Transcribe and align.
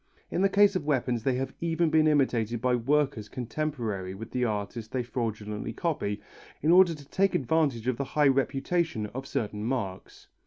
In 0.31 0.41
the 0.41 0.49
case 0.49 0.75
of 0.75 0.83
weapons 0.83 1.21
they 1.21 1.35
have 1.35 1.53
even 1.61 1.91
been 1.91 2.07
imitated 2.07 2.59
by 2.59 2.73
workers 2.73 3.29
contemporary 3.29 4.15
with 4.15 4.31
the 4.31 4.43
artist 4.45 4.91
they 4.91 5.03
fraudently 5.03 5.73
copy, 5.73 6.19
in 6.63 6.71
order 6.71 6.95
to 6.95 7.05
take 7.05 7.35
advantage 7.35 7.87
of 7.87 7.97
the 7.97 8.03
high 8.17 8.27
reputation 8.27 9.05
of 9.13 9.27
certain 9.27 9.63
marks. 9.63 10.27